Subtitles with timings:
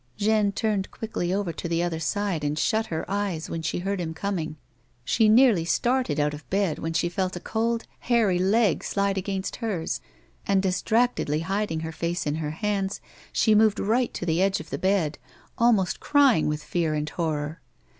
[0.17, 4.01] Jeanne turned quickly over to the other side and shut her eyes when she heard
[4.01, 4.55] him coming.
[5.05, 9.57] She nearly started out of bed when she^ felt a cold, hairy leg slide against
[9.57, 10.01] hers,
[10.47, 12.99] and, dis tractedly hiding her face in her hands,
[13.31, 15.19] she moved right to the edge of the bed,
[15.59, 17.61] almost crying with fear and horror.